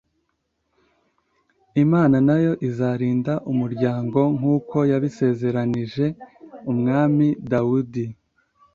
Imana 1.83 2.15
nayo 2.27 2.53
izarinda 2.67 3.33
umuryango 3.51 4.19
nk‟uko 4.37 4.77
yabisezeranyije 4.91 6.05
umwami 6.71 7.27
Dawudi 7.51 8.05